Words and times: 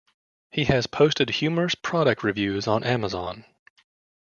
He 0.49 0.63
has 0.63 0.87
posted 0.87 1.29
humorous 1.29 1.75
product 1.75 2.23
reviews 2.23 2.65
on 2.67 2.83
Amazon. 2.83 3.45